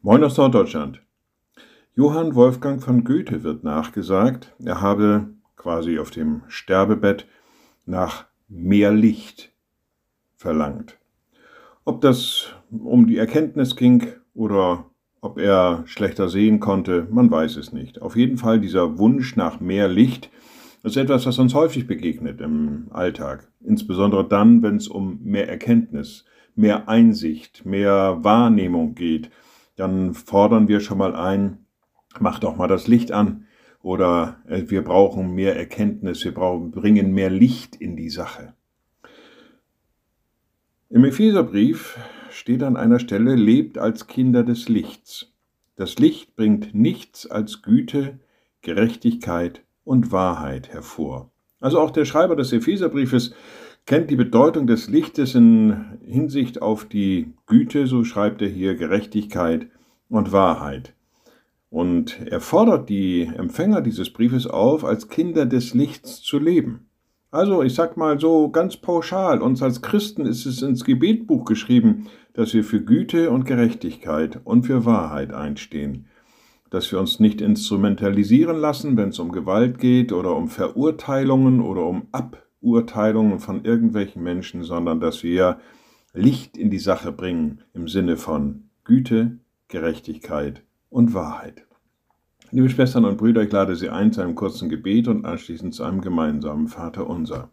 [0.00, 1.02] Moin aus Norddeutschland.
[1.96, 7.26] Johann Wolfgang von Goethe wird nachgesagt, er habe quasi auf dem Sterbebett
[7.84, 9.50] nach mehr Licht
[10.36, 10.98] verlangt.
[11.84, 14.84] Ob das um die Erkenntnis ging oder
[15.20, 18.00] ob er schlechter sehen konnte, man weiß es nicht.
[18.00, 20.30] Auf jeden Fall dieser Wunsch nach mehr Licht
[20.84, 23.50] ist etwas, was uns häufig begegnet im Alltag.
[23.64, 26.24] Insbesondere dann, wenn es um mehr Erkenntnis,
[26.54, 29.32] mehr Einsicht, mehr Wahrnehmung geht
[29.78, 31.64] dann fordern wir schon mal ein,
[32.18, 33.46] mach doch mal das Licht an
[33.80, 38.54] oder äh, wir brauchen mehr Erkenntnis, wir brauchen, bringen mehr Licht in die Sache.
[40.90, 41.98] Im Epheserbrief
[42.30, 45.32] steht an einer Stelle, lebt als Kinder des Lichts.
[45.76, 48.18] Das Licht bringt nichts als Güte,
[48.62, 51.30] Gerechtigkeit und Wahrheit hervor.
[51.60, 53.34] Also auch der Schreiber des Epheserbriefes
[53.88, 59.68] kennt die Bedeutung des Lichtes in Hinsicht auf die Güte, so schreibt er hier, Gerechtigkeit
[60.10, 60.92] und Wahrheit.
[61.70, 66.90] Und er fordert die Empfänger dieses Briefes auf, als Kinder des Lichts zu leben.
[67.30, 72.08] Also, ich sag mal so ganz pauschal, uns als Christen ist es ins Gebetbuch geschrieben,
[72.34, 76.08] dass wir für Güte und Gerechtigkeit und für Wahrheit einstehen.
[76.68, 81.86] Dass wir uns nicht instrumentalisieren lassen, wenn es um Gewalt geht oder um Verurteilungen oder
[81.86, 85.58] um Ab Urteilungen von irgendwelchen Menschen, sondern dass wir
[86.12, 91.66] Licht in die Sache bringen im Sinne von Güte, Gerechtigkeit und Wahrheit.
[92.50, 95.84] Liebe Schwestern und Brüder, ich lade Sie ein zu einem kurzen Gebet und anschließend zu
[95.84, 97.50] einem gemeinsamen Vater unser.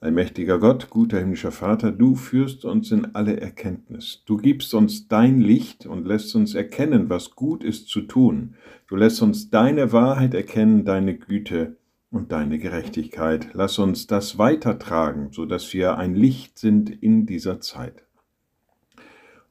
[0.00, 4.24] Allmächtiger Gott, guter himmlischer Vater, du führst uns in alle Erkenntnis.
[4.26, 8.56] Du gibst uns dein Licht und lässt uns erkennen, was gut ist zu tun.
[8.88, 11.76] Du lässt uns deine Wahrheit erkennen, deine Güte
[12.16, 13.50] und deine Gerechtigkeit.
[13.52, 18.04] Lass uns das weitertragen, so dass wir ein Licht sind in dieser Zeit.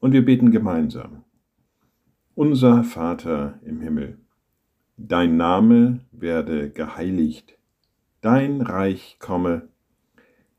[0.00, 1.22] Und wir beten gemeinsam.
[2.34, 4.18] Unser Vater im Himmel,
[4.96, 7.56] dein Name werde geheiligt,
[8.20, 9.68] dein Reich komme,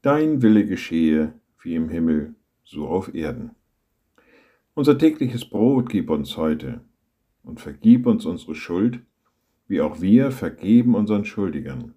[0.01, 3.51] dein Wille geschehe, wie im Himmel, so auf Erden.
[4.73, 6.81] Unser tägliches Brot gib uns heute
[7.43, 9.01] und vergib uns unsere Schuld,
[9.67, 11.96] wie auch wir vergeben unseren Schuldigern.